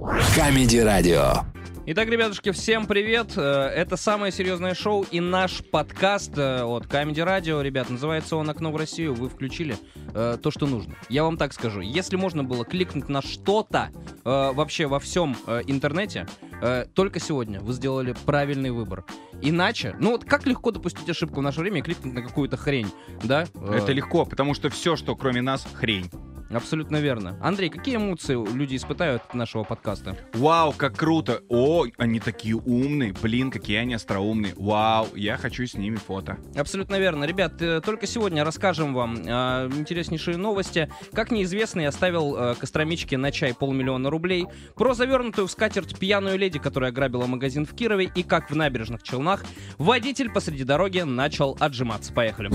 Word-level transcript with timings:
Камеди-радио. 0.00 1.44
Итак, 1.84 2.08
ребятушки, 2.08 2.52
всем 2.52 2.86
привет! 2.86 3.32
Э, 3.36 3.66
Это 3.66 3.98
самое 3.98 4.32
серьезное 4.32 4.74
шоу 4.74 5.04
и 5.10 5.20
наш 5.20 5.62
подкаст 5.62 6.38
э, 6.38 6.62
от 6.62 6.86
Comedy 6.86 7.16
Radio. 7.16 7.62
Ребят, 7.62 7.90
называется 7.90 8.36
он 8.36 8.48
«Окно 8.48 8.72
в 8.72 8.76
Россию». 8.76 9.12
Вы 9.14 9.28
включили 9.28 9.76
э, 10.14 10.38
то, 10.42 10.50
что 10.50 10.66
нужно. 10.66 10.94
Я 11.10 11.24
вам 11.24 11.36
так 11.36 11.52
скажу. 11.52 11.80
Если 11.80 12.16
можно 12.16 12.42
было 12.44 12.64
кликнуть 12.64 13.10
на 13.10 13.20
что-то 13.20 13.90
э, 14.24 14.52
вообще 14.52 14.86
во 14.86 15.00
всем 15.00 15.36
э, 15.46 15.62
интернете, 15.66 16.26
э, 16.62 16.86
только 16.94 17.20
сегодня 17.20 17.60
вы 17.60 17.74
сделали 17.74 18.14
правильный 18.24 18.70
выбор. 18.70 19.04
Иначе, 19.42 19.94
ну 20.00 20.12
вот 20.12 20.24
как 20.24 20.46
легко 20.46 20.70
допустить 20.70 21.08
ошибку 21.10 21.40
в 21.40 21.42
наше 21.42 21.60
время 21.60 21.80
и 21.80 21.82
кликнуть 21.82 22.14
на 22.14 22.22
какую-то 22.22 22.56
хрень, 22.56 22.90
да? 23.22 23.46
Это 23.70 23.92
легко, 23.92 24.24
потому 24.24 24.54
что 24.54 24.70
все, 24.70 24.96
что 24.96 25.14
кроме 25.14 25.42
нас, 25.42 25.66
хрень. 25.74 26.10
Абсолютно 26.50 26.96
верно. 26.96 27.38
Андрей, 27.40 27.70
какие 27.70 27.96
эмоции 27.96 28.34
люди 28.34 28.76
испытают 28.76 29.22
от 29.28 29.34
нашего 29.34 29.62
подкаста? 29.62 30.16
Вау, 30.34 30.72
как 30.72 30.96
круто! 30.96 31.42
О, 31.48 31.86
они 31.96 32.18
такие 32.18 32.56
умные! 32.56 33.14
Блин, 33.22 33.50
какие 33.50 33.78
они 33.78 33.94
остроумные! 33.94 34.54
Вау, 34.56 35.08
я 35.14 35.36
хочу 35.36 35.64
с 35.66 35.74
ними 35.74 35.96
фото. 35.96 36.38
Абсолютно 36.56 36.98
верно. 36.98 37.24
Ребят, 37.24 37.60
э, 37.62 37.80
только 37.80 38.06
сегодня 38.06 38.44
расскажем 38.44 38.94
вам 38.94 39.16
э, 39.16 39.70
интереснейшие 39.76 40.36
новости. 40.36 40.90
Как 41.12 41.30
неизвестный 41.30 41.86
оставил 41.86 42.36
э, 42.36 42.54
Костромичке 42.56 43.16
на 43.16 43.30
чай 43.30 43.54
полмиллиона 43.54 44.10
рублей, 44.10 44.46
про 44.74 44.94
завернутую 44.94 45.46
в 45.46 45.50
скатерть 45.50 45.98
пьяную 45.98 46.38
леди, 46.38 46.58
которая 46.58 46.90
ограбила 46.90 47.26
магазин 47.26 47.64
в 47.64 47.74
Кирове, 47.74 48.10
и 48.14 48.22
как 48.22 48.50
в 48.50 48.56
набережных 48.56 49.02
Челнах 49.02 49.44
водитель 49.78 50.30
посреди 50.30 50.64
дороги 50.64 51.00
начал 51.00 51.56
отжиматься. 51.60 52.12
Поехали. 52.12 52.50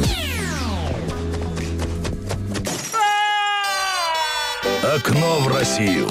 Окно 4.96 5.42
в 5.42 5.50
Россию. 5.50 6.10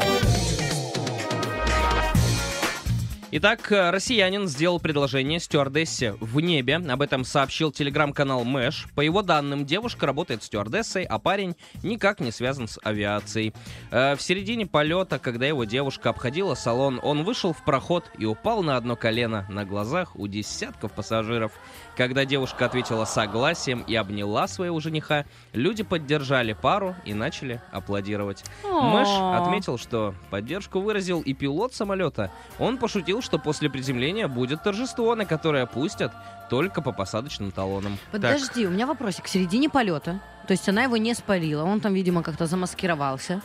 Итак, 3.37 3.73
э, 3.73 3.91
россиянин 3.91 4.47
сделал 4.47 4.79
предложение 4.79 5.41
стюардессе 5.41 6.13
в 6.21 6.39
небе. 6.39 6.77
Об 6.77 7.03
этом 7.03 7.25
сообщил 7.25 7.73
телеграм-канал 7.73 8.45
Мэш. 8.45 8.87
По 8.95 9.01
его 9.01 9.23
данным, 9.23 9.67
девушка 9.67 10.07
работает 10.07 10.45
стюардессой, 10.45 11.03
а 11.03 11.19
парень 11.19 11.57
никак 11.83 12.21
не 12.21 12.31
связан 12.31 12.69
с 12.69 12.79
авиацией. 12.85 13.53
Э, 13.91 14.15
В 14.15 14.23
середине 14.23 14.67
полета, 14.67 15.19
когда 15.19 15.47
его 15.47 15.65
девушка 15.65 16.11
обходила 16.11 16.55
салон, 16.55 17.01
он 17.03 17.25
вышел 17.25 17.53
в 17.53 17.65
проход 17.65 18.05
и 18.17 18.25
упал 18.25 18.63
на 18.63 18.77
одно 18.77 18.95
колено 18.95 19.45
на 19.51 19.65
глазах 19.65 20.15
у 20.15 20.29
десятков 20.29 20.93
пассажиров. 20.93 21.51
Когда 21.97 22.25
девушка 22.25 22.67
ответила 22.67 23.05
согласием 23.05 23.81
и 23.81 23.97
обняла 23.97 24.47
своего 24.47 24.79
жениха, 24.79 25.25
люди 25.53 25.83
поддержали 25.83 26.53
пару 26.53 26.95
и 27.05 27.15
начали 27.15 27.61
аплодировать. 27.73 28.45
Мэш 28.63 29.09
отметил, 29.09 29.77
что 29.77 30.15
поддержку 30.31 30.79
выразил 30.79 31.21
и 31.21 31.35
пилот 31.35 31.75
самолета. 31.75 32.31
Он 32.61 32.79
пошутил, 32.79 33.24
что 33.25 33.39
после 33.39 33.69
приземления 33.71 34.29
будет 34.29 34.63
торжество, 34.63 35.15
на 35.15 35.25
которое 35.25 35.67
пустят 35.67 36.13
только 36.51 36.83
по 36.83 36.93
посадочным 36.93 37.51
талонам. 37.51 37.99
Подожди, 38.13 38.67
у 38.67 38.71
меня 38.71 38.87
вопросик. 38.87 39.25
В 39.25 39.29
середине 39.31 39.69
полета, 39.69 40.21
то 40.47 40.53
есть 40.53 40.69
она 40.69 40.85
его 40.85 40.97
не 40.97 41.15
спалила, 41.15 41.65
он 41.65 41.81
там, 41.81 41.95
видимо, 41.95 42.23
как-то 42.23 42.47
замаскировался. 42.47 43.41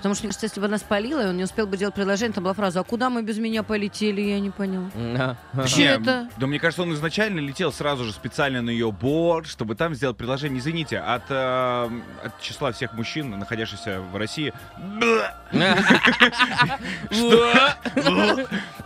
Потому 0.00 0.14
что, 0.14 0.24
мне 0.24 0.28
кажется, 0.30 0.46
если 0.46 0.60
бы 0.60 0.66
она 0.66 0.78
спалила, 0.78 1.22
и 1.22 1.26
он 1.26 1.36
не 1.36 1.44
успел 1.44 1.66
бы 1.66 1.76
делать 1.76 1.94
предложение, 1.94 2.32
там 2.32 2.44
была 2.44 2.54
фраза 2.54 2.80
«А 2.80 2.84
куда 2.84 3.10
мы 3.10 3.22
без 3.22 3.36
меня 3.36 3.62
полетели?» 3.62 4.22
Я 4.22 4.40
не 4.40 4.48
поняла. 4.48 4.88
Да. 4.94 5.36
Вообще 5.52 5.82
это- 5.84 6.26
Да 6.38 6.46
мне 6.46 6.58
кажется, 6.58 6.82
он 6.82 6.94
изначально 6.94 7.40
летел 7.40 7.70
сразу 7.70 8.04
же 8.04 8.12
специально 8.12 8.62
на 8.62 8.70
ее 8.70 8.90
борт, 8.92 9.46
чтобы 9.46 9.74
там 9.74 9.94
сделать 9.94 10.16
предложение. 10.16 10.58
Извините, 10.58 10.98
от, 11.00 11.24
э, 11.28 11.90
от 12.24 12.40
числа 12.40 12.72
всех 12.72 12.94
мужчин, 12.94 13.38
находящихся 13.38 14.00
в 14.00 14.16
России... 14.16 14.54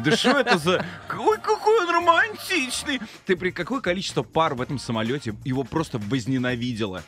Да 0.01 0.17
что 0.17 0.31
это 0.39 0.59
за... 0.59 0.85
Ой, 1.17 1.39
какой 1.41 1.87
он 1.87 1.91
романтичный! 1.95 3.01
Ты 3.27 3.37
при 3.37 3.51
какое 3.51 3.81
количество 3.81 4.23
пар 4.23 4.55
в 4.55 4.61
этом 4.61 4.79
самолете 4.79 5.35
его 5.45 5.65
просто 5.65 5.99
возненавидела? 5.99 7.03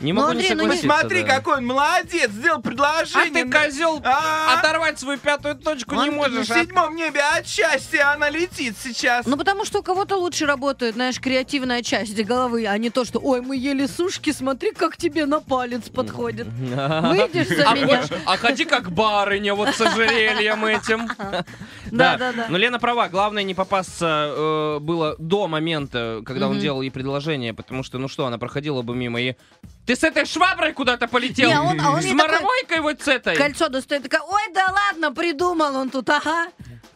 Не 0.00 0.12
Ну, 0.12 0.20
могу 0.20 0.32
Андрей, 0.32 0.48
не 0.50 0.54
ну 0.54 0.60
согласиться. 0.62 0.88
Смотри, 0.98 1.22
да. 1.22 1.34
какой 1.36 1.56
он 1.58 1.66
молодец! 1.66 2.30
Сделал 2.30 2.58
А 2.58 2.62
предложение! 2.62 3.44
ты, 3.44 3.50
козел, 3.50 4.00
А? 4.04 4.58
оторвать 4.58 4.98
свою 4.98 5.18
пятую 5.18 5.54
точку 5.56 5.94
не 5.96 6.10
можешь. 6.10 6.46
В 6.46 6.50
а? 6.50 6.60
седьмом 6.60 6.94
небе 6.96 7.20
от 7.20 7.46
счастья 7.46 8.12
она 8.12 8.28
летит 8.30 8.76
сейчас. 8.82 9.26
Ну, 9.26 9.36
потому 9.36 9.64
что 9.64 9.80
у 9.80 9.82
кого-то 9.82 10.16
лучше 10.16 10.46
работает, 10.46 10.94
знаешь, 10.94 11.18
креативная 11.20 11.82
часть 11.82 12.22
головы, 12.24 12.66
а 12.66 12.76
не 12.78 12.90
то, 12.90 13.04
что 13.04 13.20
«Ой, 13.22 13.40
мы 13.40 13.56
ели 13.56 13.86
сушки, 13.86 14.32
смотри, 14.32 14.72
как 14.72 14.96
тебе 14.96 15.26
на 15.26 15.40
палец 15.40 15.88
подходит». 15.88 16.46
Выйдешь 16.46 17.48
за 17.48 17.70
А, 17.70 17.74
меня? 17.74 18.02
а 18.26 18.36
ходи 18.36 18.64
как 18.64 18.90
барыня, 18.92 19.54
вот 19.54 19.74
с 19.74 19.80
ожерельем 19.80 20.64
этим. 20.64 21.08
Да, 21.92 22.16
да, 22.16 22.32
да. 22.32 22.46
Но 22.48 22.58
Лена 22.58 22.80
права, 22.80 23.08
главное 23.08 23.44
не 23.44 23.54
попасться 23.54 24.32
э, 24.36 24.78
было 24.80 25.14
до 25.18 25.46
момента, 25.46 26.20
когда 26.26 26.48
он 26.48 26.58
делал 26.58 26.82
ей 26.82 26.90
предложение, 26.90 27.54
потому 27.54 27.84
что, 27.84 27.98
ну 27.98 28.08
что, 28.08 28.26
она 28.26 28.38
проходила 28.38 28.82
бы 28.82 28.96
мимо 28.96 29.20
и... 29.20 29.34
Ты 29.86 29.94
с 29.94 30.02
этой 30.02 30.26
шваброй 30.26 30.72
куда-то 30.72 31.06
полетел? 31.06 31.48
Не, 31.48 31.60
он- 31.60 31.80
а 31.80 31.90
он 31.92 32.02
с 32.02 32.04
ей 32.04 32.16
такой- 32.16 32.28
моровойкой 32.32 32.80
вот 32.80 33.02
с 33.02 33.08
этой? 33.08 33.36
Кольцо 33.36 33.68
достает, 33.68 34.02
такая 34.02 34.20
«Ой, 34.22 34.42
да 34.52 34.66
ладно, 34.72 35.12
придумал 35.12 35.76
он 35.76 35.90
тут, 35.90 36.10
ага». 36.10 36.48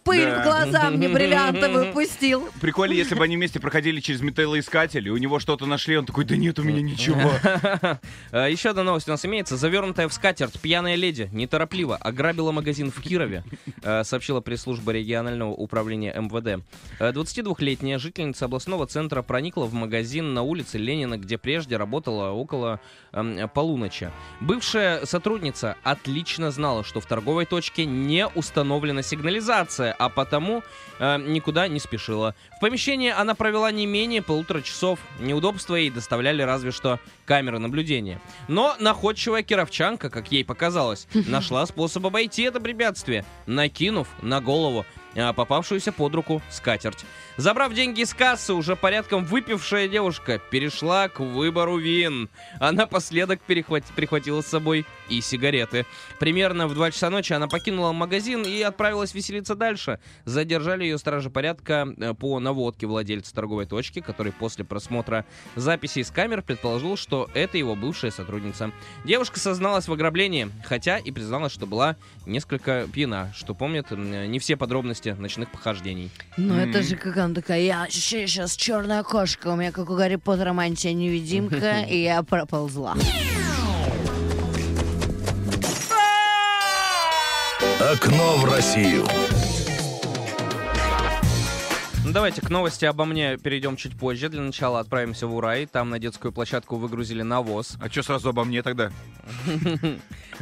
Пыль 0.05 0.25
Да. 0.27 0.41
в 0.41 0.45
глаза 0.45 0.91
мне 0.91 1.09
бриллиантовую 1.09 1.93
пустил. 1.93 2.49
Прикольно, 2.61 2.93
если 2.95 3.15
бы 3.15 3.25
они 3.25 3.37
вместе 3.37 3.61
проходили 3.61 4.01
через 4.01 4.21
металлоискатель, 4.21 5.07
и 5.07 5.11
у 5.11 5.17
него 5.17 5.39
что-то 5.39 5.67
нашли, 5.67 5.97
он 5.97 6.07
такой, 6.07 6.25
да 6.25 6.37
нет 6.37 6.59
у 6.59 6.63
меня 6.63 6.81
ничего. 6.83 7.31
Э, 8.33 8.49
Еще 8.51 8.71
одна 8.71 8.83
новость 8.85 9.09
у 9.09 9.11
нас 9.11 9.25
имеется. 9.25 9.57
Завернутая 9.57 10.09
в 10.09 10.13
скатерть 10.13 10.59
пьяная 10.61 10.95
леди 10.95 11.29
неторопливо 11.33 11.97
ограбила 11.97 12.53
магазин 12.53 12.91
в 12.91 13.01
Кирове, 13.01 13.45
э, 13.83 14.05
сообщила 14.05 14.41
пресс-служба 14.41 14.93
регионального 14.93 15.51
управления 15.51 16.13
МВД. 16.15 16.65
Э, 16.99 17.13
22-летняя 17.13 17.99
жительница 17.99 18.45
областного 18.47 18.87
центра 18.87 19.23
проникла 19.23 19.65
в 19.65 19.75
магазин 19.75 20.35
на 20.35 20.43
улице 20.43 20.79
Ленина, 20.79 21.19
где 21.19 21.39
прежде 21.39 21.77
работала 21.77 22.31
около 22.31 22.81
эм, 23.13 23.49
полуночи. 23.49 24.11
Бывшая 24.41 25.05
сотрудница 25.07 25.77
отлично 25.83 26.51
знала, 26.51 26.85
что 26.85 27.01
в 27.01 27.07
торговой 27.07 27.47
точке 27.47 27.85
не 27.87 28.27
установлена 28.29 29.03
сигнализация, 29.03 29.90
а 29.99 30.09
потому 30.09 30.63
э, 30.99 31.19
никуда 31.19 31.69
не 31.69 31.81
спешила. 31.81 32.35
В 32.57 32.61
помещении 32.61 33.11
она 33.11 33.35
провела 33.35 33.71
не 33.71 33.87
менее 33.87 34.23
полутора 34.23 34.63
часов. 34.63 34.99
Неудобства 35.19 35.77
ей 35.77 35.91
доставляли 35.91 36.43
разве 36.43 36.71
что 36.71 36.99
камеры 37.25 37.59
наблюдения. 37.59 38.21
Но 38.49 38.75
находчивая 38.79 39.43
кировчанка, 39.43 40.11
как 40.11 40.33
ей 40.33 40.45
показалось, 40.45 41.07
нашла 41.15 41.67
способ 41.67 42.07
обойти 42.07 42.43
это 42.43 42.61
препятствие, 42.61 43.25
накинув 43.47 44.09
на 44.23 44.41
голову 44.41 44.85
попавшуюся 45.15 45.93
под 45.93 46.15
руку 46.15 46.43
скатерть. 46.51 47.05
Забрав 47.37 47.73
деньги 47.73 48.03
из 48.03 48.13
кассы, 48.13 48.53
уже 48.53 48.77
порядком 48.77 49.25
выпившая 49.25 49.89
девушка 49.89 50.39
перешла 50.39 51.09
к 51.09 51.21
выбору 51.21 51.79
вин. 51.79 52.29
А 52.59 52.71
напоследок 52.71 53.41
перехват... 53.41 53.83
прихватила 53.97 54.43
с 54.43 54.47
собой 54.47 54.85
и 55.09 55.21
сигареты. 55.21 55.87
Примерно 56.19 56.69
в 56.69 56.75
2 56.75 56.91
часа 56.91 57.09
ночи 57.09 57.33
она 57.33 57.49
покинула 57.49 57.93
магазин 57.93 58.43
и 58.43 58.61
отправилась 58.61 59.15
веселиться 59.15 59.55
дальше. 59.55 60.01
Задержали 60.27 60.85
ее 60.85 60.99
стражи 60.99 61.31
порядка 61.31 61.89
э, 61.97 62.13
по 62.15 62.39
наводке 62.41 62.87
владельца 62.87 63.35
торговой 63.35 63.65
точки, 63.65 64.01
который 64.01 64.33
после 64.33 64.65
просмотра 64.65 65.25
записей 65.57 66.05
с 66.05 66.11
камер 66.11 66.43
предположил, 66.43 66.97
что 66.97 67.31
это 67.33 67.57
его 67.57 67.75
бывшая 67.75 68.11
сотрудница. 68.11 68.71
Девушка 69.05 69.39
созналась 69.39 69.89
в 69.89 69.93
ограблении, 69.93 70.51
хотя 70.65 70.99
и 70.99 71.11
призналась, 71.11 71.53
что 71.53 71.67
была 71.67 71.97
несколько 72.27 72.87
пьяна, 72.93 73.33
что 73.35 73.55
помнит 73.55 73.91
не 73.91 74.39
все 74.39 74.57
подробности 74.57 75.00
ночных 75.05 75.51
похождений. 75.51 76.11
Ну 76.37 76.55
это 76.55 76.83
же 76.83 76.97
как 76.97 77.17
она 77.17 77.35
такая, 77.35 77.61
я 77.61 77.87
сейчас 77.91 78.57
черная 78.57 79.03
кошка, 79.03 79.49
у 79.49 79.57
меня 79.57 79.73
как 79.73 79.91
у 79.91 79.97
Гарри 79.97 80.17
Поттера 80.17 80.53
мантия 80.53 80.93
невидимка, 80.93 81.81
и 81.89 82.03
я 82.03 82.23
проползла. 82.23 82.97
Окно 87.81 88.37
в 88.37 88.45
Россию. 88.45 89.07
Ну, 92.05 92.13
давайте 92.13 92.41
к 92.41 92.51
новости 92.51 92.85
обо 92.85 93.05
мне 93.05 93.37
перейдем 93.37 93.77
чуть 93.77 93.97
позже. 93.97 94.29
Для 94.29 94.43
начала 94.43 94.81
отправимся 94.81 95.27
в 95.27 95.35
Урай. 95.35 95.67
Там 95.67 95.91
на 95.91 95.99
детскую 95.99 96.33
площадку 96.33 96.77
выгрузили 96.77 97.23
навоз. 97.23 97.77
А 97.81 97.89
что 97.89 98.03
сразу 98.03 98.31
обо 98.31 98.45
мне 98.45 98.63
тогда? 98.63 98.91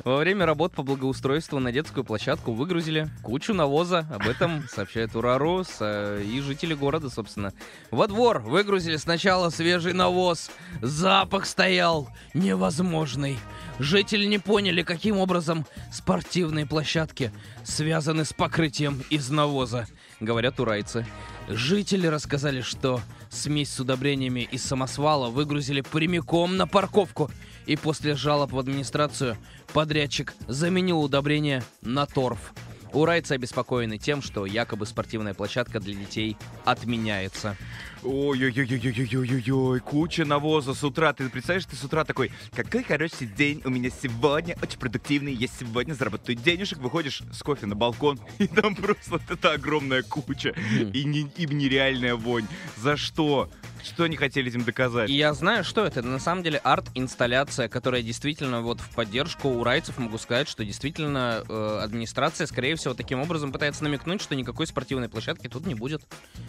Во 0.04 0.18
время 0.18 0.46
работ 0.46 0.72
по 0.72 0.82
благоустройству 0.82 1.58
на 1.58 1.72
детскую 1.72 2.04
площадку 2.04 2.52
выгрузили 2.52 3.08
кучу 3.22 3.54
навоза. 3.54 4.06
Об 4.10 4.28
этом 4.28 4.68
сообщает 4.72 5.16
Урарус 5.16 5.76
э, 5.80 6.22
и 6.24 6.40
жители 6.40 6.74
города, 6.74 7.10
собственно. 7.10 7.52
Во 7.90 8.06
двор 8.06 8.40
выгрузили 8.40 8.96
сначала 8.96 9.50
свежий 9.50 9.92
навоз. 9.92 10.50
Запах 10.82 11.46
стоял 11.46 12.08
невозможный. 12.34 13.38
Жители 13.78 14.26
не 14.26 14.38
поняли, 14.38 14.82
каким 14.82 15.18
образом 15.18 15.66
спортивные 15.92 16.66
площадки 16.66 17.32
связаны 17.68 18.24
с 18.24 18.32
покрытием 18.32 19.02
из 19.10 19.30
навоза, 19.30 19.86
говорят 20.20 20.58
урайцы. 20.58 21.06
Жители 21.48 22.06
рассказали, 22.06 22.62
что 22.62 23.00
смесь 23.30 23.70
с 23.70 23.80
удобрениями 23.80 24.48
из 24.50 24.64
самосвала 24.64 25.28
выгрузили 25.28 25.82
прямиком 25.82 26.56
на 26.56 26.66
парковку. 26.66 27.30
И 27.66 27.76
после 27.76 28.14
жалоб 28.14 28.52
в 28.52 28.58
администрацию 28.58 29.36
подрядчик 29.74 30.34
заменил 30.46 31.02
удобрения 31.02 31.62
на 31.82 32.06
торф. 32.06 32.54
Урайцы 32.92 33.32
обеспокоены 33.32 33.98
тем, 33.98 34.22
что 34.22 34.46
якобы 34.46 34.86
спортивная 34.86 35.34
площадка 35.34 35.78
для 35.78 35.94
детей 35.94 36.38
отменяется. 36.64 37.56
Ой-ой-ой-ой-ой-ой-ой, 38.04 39.80
куча 39.80 40.24
навоза 40.24 40.72
с 40.72 40.84
утра. 40.84 41.12
Ты 41.12 41.28
представляешь, 41.28 41.66
ты 41.66 41.74
с 41.74 41.82
утра 41.82 42.04
такой, 42.04 42.30
какой 42.54 42.84
хороший 42.84 43.26
день 43.26 43.60
у 43.64 43.70
меня 43.70 43.90
сегодня, 43.90 44.56
очень 44.62 44.78
продуктивный, 44.78 45.32
я 45.32 45.48
сегодня 45.48 45.94
заработаю 45.94 46.36
денежек, 46.36 46.78
выходишь 46.78 47.22
с 47.32 47.42
кофе 47.42 47.66
на 47.66 47.74
балкон, 47.74 48.20
и 48.38 48.46
там 48.46 48.76
просто 48.76 49.20
эта 49.28 49.52
огромная 49.52 50.02
куча, 50.02 50.54
и, 50.92 51.04
не, 51.04 51.28
и 51.36 51.46
нереальная 51.46 52.14
вонь. 52.14 52.46
За 52.76 52.96
что? 52.96 53.50
Что 53.82 54.04
они 54.04 54.16
хотели 54.16 54.50
этим 54.50 54.64
доказать? 54.64 55.08
Я 55.08 55.32
знаю, 55.34 55.64
что. 55.64 55.84
Это 55.84 56.02
на 56.02 56.18
самом 56.18 56.42
деле 56.42 56.58
арт-инсталляция, 56.58 57.68
которая 57.68 58.02
действительно 58.02 58.60
вот 58.60 58.80
в 58.80 58.94
поддержку 58.94 59.48
урайцев 59.48 59.98
могу 59.98 60.18
сказать, 60.18 60.48
что 60.48 60.64
действительно 60.64 61.44
э, 61.48 61.80
администрация, 61.82 62.46
скорее 62.46 62.74
всего, 62.74 62.94
таким 62.94 63.20
образом 63.20 63.52
пытается 63.52 63.84
намекнуть, 63.84 64.20
что 64.20 64.34
никакой 64.34 64.66
спортивной 64.66 65.08
площадки 65.08 65.48
тут 65.48 65.64
не 65.64 65.74
будет. 65.74 66.02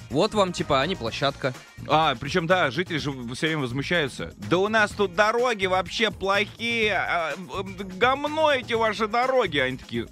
Вот 0.09 0.33
вам 0.33 0.51
типа, 0.53 0.81
а 0.81 0.87
не 0.87 0.95
площадка. 0.95 1.38
А, 1.87 2.15
причем, 2.15 2.47
да, 2.47 2.71
жители 2.71 2.97
же 2.97 3.11
все 3.33 3.47
время 3.47 3.61
возмущаются. 3.61 4.33
Да 4.37 4.57
у 4.57 4.67
нас 4.67 4.91
тут 4.91 5.15
дороги 5.15 5.65
вообще 5.65 6.11
плохие, 6.11 6.95
а, 6.95 7.33
говно 7.97 8.51
эти 8.51 8.73
ваши 8.73 9.07
дороги. 9.07 9.57
Они 9.57 9.77
такие, 9.77 10.07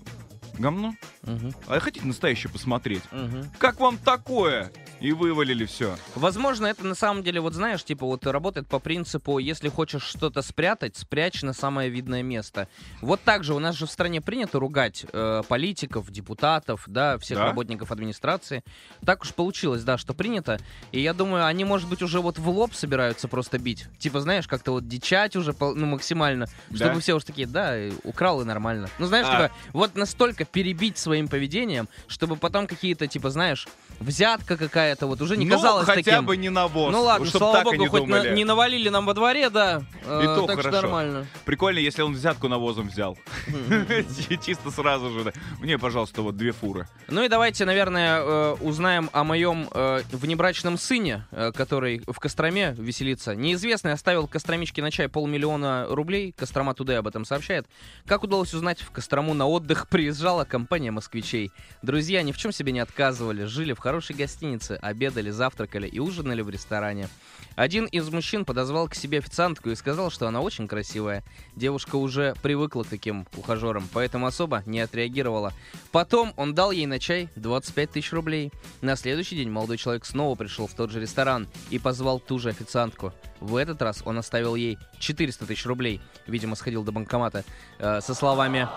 говно? 0.60 0.96
Мгм, 1.24 1.54
А 1.68 1.80
хотите 1.80 2.06
настоящее 2.06 2.52
посмотреть? 2.52 3.04
мгм. 3.12 3.50
Как 3.60 3.80
вам 3.80 3.98
такое? 3.98 4.72
И 5.00 5.12
вывалили 5.12 5.66
все. 5.66 5.96
Возможно, 6.16 6.66
это 6.66 6.84
на 6.84 6.96
самом 6.96 7.22
деле, 7.22 7.40
вот 7.40 7.54
знаешь, 7.54 7.84
типа 7.84 8.06
вот 8.08 8.26
работает 8.26 8.68
по 8.68 8.80
принципу, 8.80 9.38
если 9.38 9.70
хочешь 9.70 10.02
что-то 10.02 10.42
спрятать, 10.42 10.96
спрячь 10.98 11.44
на 11.44 11.54
самое 11.54 11.90
видное 11.92 12.24
место. 12.24 12.68
Вот 13.02 13.22
так 13.24 13.44
же 13.44 13.54
у 13.54 13.60
нас 13.60 13.76
же 13.76 13.86
в 13.86 13.92
стране 13.92 14.22
принято 14.22 14.60
ругать 14.60 15.06
э, 15.14 15.44
политиков, 15.48 16.10
депутатов, 16.10 16.84
да, 16.88 17.20
всех 17.20 17.38
Да? 17.38 17.46
работников 17.46 17.92
администрации. 17.92 18.64
Так 19.06 19.22
уж 19.22 19.36
получилось, 19.36 19.84
да, 19.84 20.00
что 20.00 20.16
принято. 20.16 20.60
И 20.92 21.00
я 21.00 21.14
думаю, 21.14 21.46
они, 21.46 21.64
может 21.64 21.88
быть, 21.88 22.02
уже 22.02 22.20
вот 22.20 22.40
в 22.40 22.50
лоб 22.50 22.74
собираются 22.74 23.28
просто 23.28 23.60
бить. 23.60 23.86
Типа, 24.00 24.20
знаешь, 24.20 24.48
как-то 24.48 24.72
вот 24.72 24.88
дичать 24.88 25.36
уже, 25.36 25.54
ну, 25.60 25.86
максимально. 25.86 26.48
Да? 26.72 26.86
Чтобы 26.86 27.02
все 27.02 27.14
уж 27.14 27.24
такие, 27.24 27.46
да, 27.46 27.76
украл 28.04 28.42
и 28.42 28.46
нормально. 28.46 28.90
Ну, 28.98 29.06
знаешь, 29.06 29.28
А. 29.30 29.32
типа, 29.44 29.56
вот 29.74 29.96
настолько 29.96 30.44
перебить 30.52 30.98
своим 30.98 31.28
поведением, 31.28 31.88
чтобы 32.08 32.36
потом 32.36 32.68
какие-то, 32.68 33.08
типа, 33.08 33.30
знаешь, 33.30 33.68
взятка 34.00 34.58
какая-то, 34.58 35.08
вот 35.08 35.22
уже 35.22 35.38
не 35.38 35.46
ну, 35.46 35.56
казалось 35.56 35.86
хотя 35.86 36.12
таким. 36.12 36.26
бы 36.26 36.38
не 36.38 36.50
навоз. 36.50 36.92
Ну 36.92 37.04
ладно, 37.04 37.26
чтоб 37.26 37.40
слава 37.40 37.64
богу, 37.64 37.76
они 37.76 37.88
хоть 37.88 38.08
на- 38.08 38.30
не 38.32 38.46
навалили 38.46 38.90
нам 38.90 39.06
во 39.06 39.14
дворе, 39.14 39.50
да. 39.50 39.84
э, 40.06 40.22
И 40.22 40.26
то 40.26 40.42
так 40.48 40.60
что 40.60 40.70
хорошо. 40.70 40.82
нормально. 40.82 41.28
Прикольно, 41.46 41.80
если 41.80 42.02
он 42.02 42.14
взятку 42.14 42.48
навозом 42.48 42.90
взял. 42.90 43.18
Чисто 44.46 44.72
сразу 44.72 45.10
же. 45.12 45.34
Мне, 45.60 45.78
пожалуйста, 45.78 46.22
вот 46.22 46.38
две 46.38 46.52
фуры. 46.52 46.88
Ну 47.08 47.24
и 47.24 47.28
давайте, 47.28 47.66
наверное, 47.66 48.20
э, 48.22 48.54
узнаем 48.62 49.10
о 49.14 49.24
моем 49.24 49.68
э, 49.74 50.02
внебрачном 50.12 50.78
сыне, 50.78 51.26
э, 51.32 51.52
который 51.52 52.02
в 52.08 52.20
Костроме 52.20 52.74
веселится. 52.78 53.36
Неизвестный 53.36 53.94
оставил 53.94 54.28
Костромичке 54.28 54.82
на 54.82 54.92
чай 54.92 55.08
полмиллиона 55.10 55.88
рублей. 55.90 56.34
Кострома 56.38 56.74
Тудей 56.74 56.98
об 57.00 57.08
этом 57.08 57.26
сообщает. 57.26 57.66
Как 58.06 58.24
удалось 58.24 58.54
узнать, 58.54 58.82
в 58.82 58.92
Кострому 58.92 59.34
на 59.34 59.48
отдых 59.48 59.88
приезжала 60.38 60.46
компания 60.46 60.92
москвичей. 60.92 61.52
Друзья 61.82 62.22
ни 62.22 62.32
в 62.32 62.38
чем 62.38 62.52
себе 62.52 62.72
не 62.72 62.80
отказывали, 62.80 63.46
жили 63.46 63.74
в 63.74 63.80
хорошей 63.80 64.16
гостинице, 64.16 64.78
обедали, 64.82 65.32
завтракали 65.32 65.88
и 65.88 66.00
ужинали 66.00 66.42
в 66.42 66.50
ресторане. 66.50 67.08
Один 67.56 67.86
из 67.86 68.10
мужчин 68.10 68.46
подозвал 68.46 68.88
к 68.88 68.96
себе 68.96 69.18
официантку 69.18 69.70
и 69.70 69.76
сказал, 69.76 70.12
что 70.12 70.28
она 70.28 70.42
очень 70.42 70.68
красивая. 70.68 71.24
Девушка 71.56 71.96
уже 71.96 72.36
привыкла 72.44 72.84
к 72.84 72.88
таким 72.88 73.26
ухажерам, 73.36 73.88
поэтому 73.94 74.28
особо 74.28 74.62
не 74.66 74.80
отреагировала. 74.80 75.54
Потом 75.92 76.34
он 76.38 76.54
дал 76.54 76.72
ей 76.72 76.86
на 76.86 77.00
чай 77.00 77.30
25 77.36 77.92
тысяч 77.92 78.14
рублей. 78.14 78.52
На 78.82 78.96
следующий 78.96 79.36
день 79.36 79.50
молодой 79.50 79.78
человек 79.78 80.06
снова 80.06 80.36
пришел 80.36 80.68
в 80.68 80.74
тот 80.74 80.92
же 80.92 81.00
ресторан 81.00 81.48
и 81.72 81.80
позвал 81.80 82.20
ту 82.20 82.38
же 82.38 82.50
официантку. 82.50 83.12
В 83.40 83.56
этот 83.56 83.82
раз 83.82 84.04
он 84.06 84.18
оставил 84.18 84.56
ей 84.56 84.78
400 85.00 85.46
тысяч 85.48 85.66
рублей. 85.66 86.02
Видимо, 86.28 86.56
сходил 86.56 86.84
до 86.84 86.92
банкомата 86.92 87.44
э, 87.80 88.02
со 88.02 88.14
словами 88.14 88.68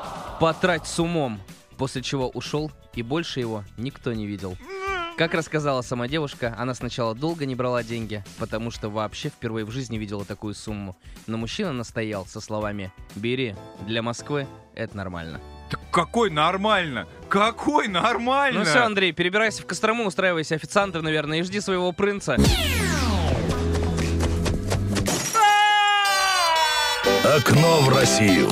«потрать 0.40 0.86
с 0.86 0.98
умом», 0.98 1.38
после 1.76 2.00
чего 2.02 2.28
ушел 2.30 2.72
и 2.94 3.02
больше 3.02 3.40
его 3.40 3.62
никто 3.76 4.12
не 4.14 4.26
видел. 4.26 4.56
Как 5.18 5.34
рассказала 5.34 5.82
сама 5.82 6.08
девушка, 6.08 6.56
она 6.58 6.72
сначала 6.72 7.14
долго 7.14 7.44
не 7.44 7.54
брала 7.54 7.82
деньги, 7.82 8.24
потому 8.38 8.70
что 8.70 8.88
вообще 8.88 9.28
впервые 9.28 9.66
в 9.66 9.70
жизни 9.70 9.98
видела 9.98 10.24
такую 10.24 10.54
сумму. 10.54 10.96
Но 11.26 11.36
мужчина 11.36 11.74
настоял 11.74 12.24
со 12.24 12.40
словами 12.40 12.90
«Бери, 13.14 13.54
для 13.86 14.02
Москвы 14.02 14.46
это 14.74 14.96
нормально». 14.96 15.42
Так 15.70 15.80
какой 15.92 16.30
нормально? 16.30 17.06
Какой 17.28 17.86
нормально? 17.86 18.60
Ну 18.60 18.64
все, 18.64 18.78
Андрей, 18.78 19.12
перебирайся 19.12 19.62
в 19.62 19.66
Кострому, 19.66 20.06
устраивайся 20.06 20.54
официантом, 20.54 21.04
наверное, 21.04 21.40
и 21.40 21.42
жди 21.42 21.60
своего 21.60 21.92
принца. 21.92 22.38
Окно 27.22 27.80
в 27.82 27.88
Россию. 27.90 28.48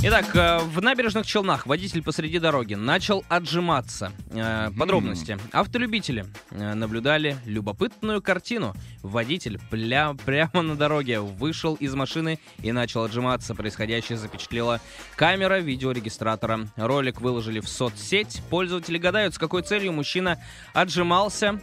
Итак, 0.00 0.26
э, 0.36 0.58
в 0.58 0.80
набережных 0.80 1.26
Челнах 1.26 1.66
водитель 1.66 2.04
посреди 2.04 2.38
дороги 2.38 2.74
начал 2.74 3.24
отжиматься. 3.28 4.12
Э, 4.30 4.70
Подробности. 4.78 5.36
Автолюбители 5.50 6.24
э, 6.52 6.74
наблюдали 6.74 7.36
любопытную 7.44 8.22
картину. 8.22 8.74
Водитель 9.02 9.58
пля- 9.72 10.16
прямо 10.24 10.62
на 10.62 10.76
дороге 10.76 11.18
вышел 11.18 11.74
из 11.74 11.94
машины 11.96 12.38
и 12.62 12.70
начал 12.70 13.04
отжиматься. 13.04 13.56
Происходящее 13.56 14.18
запечатлела 14.18 14.80
камера 15.16 15.58
видеорегистратора. 15.58 16.68
Ролик 16.76 17.20
выложили 17.20 17.58
в 17.58 17.68
соцсеть. 17.68 18.40
Пользователи 18.50 18.98
гадают, 18.98 19.34
с 19.34 19.38
какой 19.38 19.62
целью 19.62 19.92
мужчина 19.92 20.38
отжимался 20.74 21.60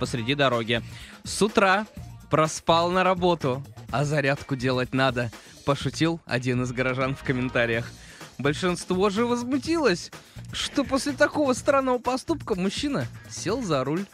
посреди 0.00 0.34
дороги. 0.34 0.80
С 1.22 1.42
утра 1.42 1.86
проспал 2.30 2.90
на 2.90 3.04
работу, 3.04 3.62
а 3.94 4.04
зарядку 4.04 4.56
делать 4.56 4.92
надо. 4.92 5.30
Пошутил 5.64 6.20
один 6.26 6.64
из 6.64 6.72
горожан 6.72 7.14
в 7.14 7.22
комментариях. 7.22 7.92
Большинство 8.38 9.08
же 9.08 9.24
возмутилось, 9.24 10.10
что 10.52 10.82
после 10.82 11.12
такого 11.12 11.52
странного 11.52 11.98
поступка 11.98 12.56
мужчина 12.56 13.06
сел 13.30 13.62
за 13.62 13.84
руль. 13.84 14.04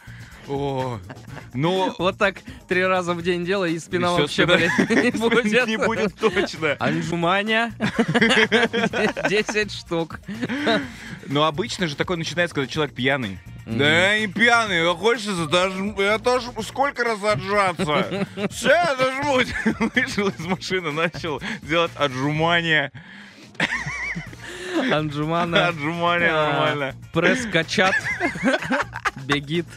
О, 0.47 0.99
ну, 1.55 1.95
Вот 1.97 2.19
так 2.19 2.35
три 2.67 2.85
раза 2.85 3.15
в 3.15 3.23
день 3.23 3.43
делай, 3.43 3.73
и 3.73 3.79
спина 3.79 4.09
всё, 4.13 4.21
вообще, 4.21 4.45
блядь, 4.45 4.77
не 4.89 5.11
будет. 5.11 5.67
не 5.67 5.77
будет 5.77 6.13
точно. 6.15 6.75
Анжуманя. 6.79 7.73
10 9.29 9.71
штук. 9.71 10.19
Но 11.25 11.45
обычно 11.45 11.87
же 11.87 11.95
такое 11.95 12.17
начинается, 12.17 12.53
когда 12.53 12.71
человек 12.71 12.93
пьяный. 12.93 13.39
Мгм. 13.65 13.77
Да 13.77 14.19
не 14.19 14.27
пьяный, 14.27 14.89
а 14.89 14.95
хочется 14.95 15.45
даже, 15.47 15.93
я 15.97 16.17
тоже 16.17 16.47
сколько 16.63 17.03
раз 17.03 17.23
отжаться. 17.23 18.27
Все, 18.51 18.73
отожмуть. 18.73 19.53
Вышел 19.95 20.29
из 20.29 20.45
машины, 20.45 20.91
начал 20.91 21.41
делать 21.61 21.91
отжимания. 21.95 22.91
Анжумана. 24.91 25.67
Отжимания 25.67 26.31
А, 26.31 26.49
нормально. 26.49 26.95
Пресс-качат. 27.13 27.93
Бегит. 29.25 29.67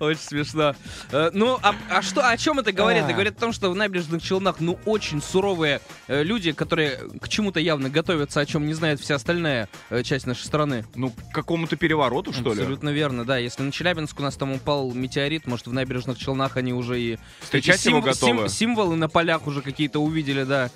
Очень 0.00 0.20
смешно. 0.20 0.74
Э, 1.12 1.30
Ну, 1.34 1.58
а, 1.62 1.74
а 1.90 2.02
что, 2.02 2.26
о 2.26 2.36
чем 2.36 2.58
это 2.58 2.72
говорит? 2.72 3.02
Это 3.02 3.10
А. 3.10 3.14
говорит 3.14 3.36
о 3.36 3.40
том, 3.40 3.52
что 3.52 3.70
в 3.70 3.76
набережных 3.76 4.22
Челнах, 4.22 4.56
ну, 4.58 4.78
очень 4.86 5.22
суровые 5.22 5.80
э, 6.08 6.22
люди, 6.22 6.52
которые 6.52 6.98
к 7.20 7.28
чему-то 7.28 7.60
явно 7.60 7.90
готовятся, 7.90 8.40
о 8.40 8.46
чем 8.46 8.66
не 8.66 8.72
знает 8.74 8.98
вся 9.00 9.16
остальная 9.16 9.68
э, 9.90 10.02
часть 10.02 10.26
нашей 10.26 10.44
страны. 10.46 10.84
Ну, 10.94 11.10
к 11.10 11.32
какому-то 11.34 11.76
перевороту, 11.76 12.32
что 12.32 12.52
ли? 12.54 12.60
Абсолютно 12.60 12.88
верно, 12.88 13.24
да. 13.24 13.36
Если 13.38 13.62
на 13.62 13.70
Челябинск 13.72 14.18
у 14.18 14.22
нас 14.22 14.36
там 14.36 14.52
упал 14.52 14.90
метеорит, 14.92 15.46
может, 15.46 15.66
в 15.66 15.72
набережных 15.72 16.18
Челнах 16.18 16.56
они 16.56 16.72
уже 16.72 17.00
и... 17.00 17.18
Встречать 17.40 17.84
его 17.84 18.00
готовы. 18.00 18.48
сим- 18.48 18.48
символы 18.48 18.96
на 18.96 19.08
полях 19.08 19.46
уже 19.46 19.60
какие-то 19.62 20.00
увидели, 20.00 20.44
да. 20.44 20.70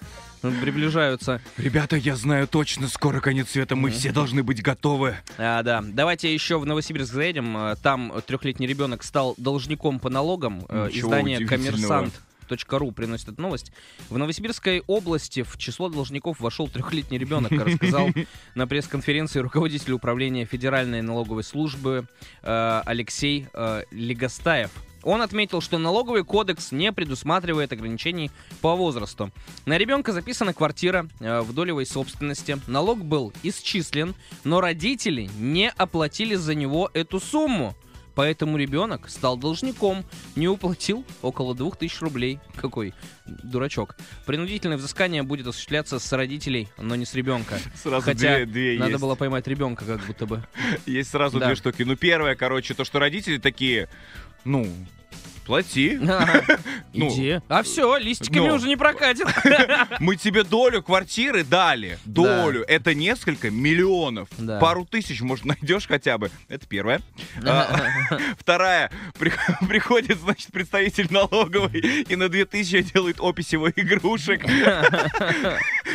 Приближаются. 0.60 1.40
Ребята, 1.56 1.96
я 1.96 2.16
знаю 2.16 2.46
точно, 2.48 2.88
скоро 2.88 3.20
конец 3.20 3.50
света, 3.50 3.76
мы 3.76 3.90
все 3.90 4.12
должны 4.12 4.42
быть 4.42 4.62
готовы. 4.62 5.16
А, 5.38 5.62
да. 5.62 5.82
Давайте 5.82 6.32
еще 6.32 6.58
в 6.58 6.66
Новосибирск 6.66 7.12
заедем. 7.12 7.56
Э, 7.56 7.76
Там 7.82 8.12
трехлетний 8.26 8.66
ребенок 8.66 9.02
стал 9.02 9.34
должником 9.38 9.98
по 10.00 10.10
налогам. 10.10 10.66
Э, 10.68 10.88
Ничего 10.88 11.08
Издание 11.08 11.46
коммерсант. 11.46 12.20
.ру 12.68 12.92
приносит 12.92 13.30
эту 13.30 13.40
новость. 13.40 13.72
В 14.10 14.18
Новосибирской 14.18 14.82
области 14.86 15.42
в 15.42 15.56
число 15.56 15.88
должников 15.88 16.40
вошел 16.40 16.68
трехлетний 16.68 17.16
ребенок, 17.16 17.50
рассказал 17.52 18.10
на 18.54 18.66
пресс-конференции 18.66 19.38
руководитель 19.38 19.92
управления 19.92 20.44
Федеральной 20.44 21.00
налоговой 21.00 21.42
службы 21.42 22.06
э, 22.42 22.82
Алексей 22.84 23.46
Легостаев. 23.90 24.70
Он 25.04 25.22
отметил, 25.22 25.60
что 25.60 25.78
налоговый 25.78 26.24
кодекс 26.24 26.72
не 26.72 26.92
предусматривает 26.92 27.72
ограничений 27.72 28.30
по 28.60 28.74
возрасту. 28.74 29.30
На 29.66 29.78
ребенка 29.78 30.12
записана 30.12 30.52
квартира 30.54 31.08
э, 31.20 31.40
в 31.40 31.52
долевой 31.52 31.86
собственности. 31.86 32.58
Налог 32.66 33.04
был 33.04 33.32
исчислен, 33.42 34.14
но 34.44 34.60
родители 34.60 35.28
не 35.38 35.70
оплатили 35.76 36.34
за 36.34 36.54
него 36.54 36.90
эту 36.94 37.20
сумму. 37.20 37.74
Поэтому 38.14 38.56
ребенок 38.56 39.08
стал 39.10 39.36
должником, 39.36 40.04
не 40.36 40.46
уплатил 40.46 41.04
около 41.20 41.52
2000 41.52 42.04
рублей. 42.04 42.38
Какой 42.54 42.94
дурачок. 43.26 43.96
Принудительное 44.24 44.76
взыскание 44.76 45.24
будет 45.24 45.48
осуществляться 45.48 45.98
с 45.98 46.12
родителей, 46.12 46.68
но 46.78 46.94
не 46.94 47.06
с 47.06 47.14
ребенка. 47.14 47.58
Сразу 47.74 48.04
Хотя 48.04 48.36
две, 48.36 48.46
две 48.46 48.78
Надо 48.78 48.92
есть. 48.92 49.02
было 49.02 49.16
поймать 49.16 49.48
ребенка, 49.48 49.84
как 49.84 50.06
будто 50.06 50.26
бы. 50.26 50.44
Есть 50.86 51.10
сразу 51.10 51.40
Да. 51.40 51.46
две 51.46 51.56
штуки. 51.56 51.82
Ну, 51.82 51.96
первое, 51.96 52.36
короче, 52.36 52.74
то, 52.74 52.84
что 52.84 53.00
родители 53.00 53.38
такие, 53.38 53.88
ну, 54.44 54.66
плати. 55.44 55.98
Ну, 56.96 57.08
Иди. 57.12 57.40
А 57.48 57.64
все, 57.64 57.96
листиками 57.96 58.46
ну. 58.46 58.54
уже 58.54 58.68
не 58.68 58.76
прокатит. 58.76 59.26
Мы 59.98 60.14
тебе 60.14 60.44
долю 60.44 60.80
квартиры 60.80 61.42
дали. 61.42 61.98
Долю. 62.04 62.62
Это 62.68 62.94
несколько 62.94 63.50
миллионов. 63.50 64.28
Да. 64.38 64.60
Пару 64.60 64.84
тысяч, 64.84 65.20
может, 65.20 65.44
найдешь 65.44 65.88
хотя 65.88 66.18
бы. 66.18 66.30
Это 66.48 66.68
первое. 66.68 67.00
А, 67.44 67.80
Вторая. 68.38 68.92
При- 69.18 69.32
Приходит, 69.66 70.20
значит, 70.20 70.52
представитель 70.52 71.08
налоговой 71.10 71.80
и 72.08 72.14
на 72.14 72.28
2000 72.28 72.82
делает 72.92 73.16
опись 73.18 73.52
его 73.52 73.68
игрушек. 73.70 74.44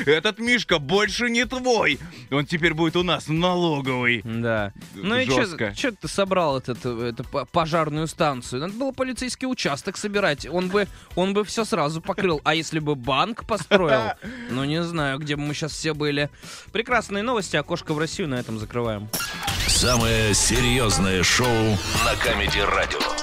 Этот 0.05 0.39
Мишка 0.39 0.79
больше 0.79 1.29
не 1.29 1.45
твой. 1.45 1.99
Он 2.31 2.45
теперь 2.45 2.73
будет 2.73 2.95
у 2.95 3.03
нас 3.03 3.27
налоговый. 3.27 4.21
Да. 4.23 4.73
Ну 4.95 5.15
и 5.17 5.25
Жестко. 5.25 5.73
что 5.75 5.91
ты 5.93 6.07
собрал 6.07 6.57
этот, 6.57 6.85
эту 6.85 7.23
по- 7.23 7.45
пожарную 7.45 8.07
станцию? 8.07 8.61
Надо 8.61 8.73
было 8.73 8.91
полицейский 8.91 9.47
участок 9.47 9.97
собирать. 9.97 10.45
Он 10.45 10.69
бы, 10.69 10.87
он 11.15 11.33
бы 11.33 11.43
все 11.43 11.65
сразу 11.65 12.01
покрыл. 12.01 12.41
А 12.43 12.55
если 12.55 12.79
бы 12.79 12.95
банк 12.95 13.45
построил? 13.45 14.11
Ну 14.51 14.63
не 14.65 14.81
знаю, 14.83 15.19
где 15.19 15.35
бы 15.35 15.43
мы 15.43 15.53
сейчас 15.53 15.71
все 15.73 15.93
были. 15.93 16.29
Прекрасные 16.71 17.23
новости. 17.23 17.55
Окошко 17.55 17.93
в 17.93 17.99
Россию 17.99 18.29
на 18.29 18.35
этом 18.35 18.57
закрываем. 18.59 19.09
Самое 19.67 20.33
серьезное 20.33 21.23
шоу 21.23 21.77
на 22.05 22.15
Камеди 22.23 22.59
Радио. 22.59 23.18